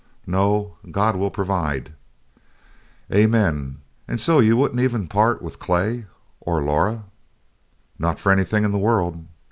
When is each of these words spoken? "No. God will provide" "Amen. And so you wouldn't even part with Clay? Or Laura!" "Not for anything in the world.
"No. 0.25 0.77
God 0.89 1.15
will 1.15 1.29
provide" 1.29 1.93
"Amen. 3.13 3.81
And 4.07 4.19
so 4.19 4.39
you 4.39 4.57
wouldn't 4.57 4.81
even 4.81 5.07
part 5.07 5.43
with 5.43 5.59
Clay? 5.59 6.07
Or 6.39 6.63
Laura!" 6.63 7.03
"Not 7.99 8.17
for 8.17 8.31
anything 8.31 8.63
in 8.63 8.71
the 8.71 8.79
world. 8.79 9.23